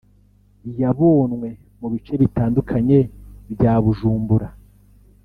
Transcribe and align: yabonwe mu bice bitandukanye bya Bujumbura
yabonwe 0.81 1.49
mu 1.79 1.87
bice 1.93 2.13
bitandukanye 2.21 2.99
bya 3.53 3.73
Bujumbura 3.83 4.47